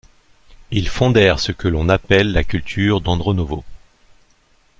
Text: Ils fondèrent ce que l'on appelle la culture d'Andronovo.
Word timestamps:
Ils 0.71 0.87
fondèrent 0.89 1.37
ce 1.39 1.51
que 1.51 1.67
l'on 1.67 1.87
appelle 1.87 2.31
la 2.31 2.43
culture 2.43 3.01
d'Andronovo. 3.01 3.63